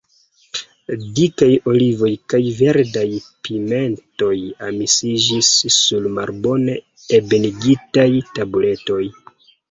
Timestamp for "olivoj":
1.71-2.07